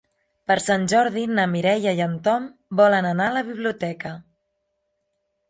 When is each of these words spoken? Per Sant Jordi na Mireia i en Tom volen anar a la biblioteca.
Per 0.51 0.55
Sant 0.67 0.85
Jordi 0.93 1.25
na 1.39 1.45
Mireia 1.51 1.93
i 1.99 2.01
en 2.07 2.15
Tom 2.29 2.49
volen 2.81 3.09
anar 3.11 3.29
a 3.33 3.37
la 3.37 3.45
biblioteca. 3.53 4.17